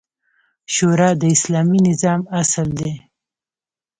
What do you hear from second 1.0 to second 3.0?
د اسلامي نظام اصل دی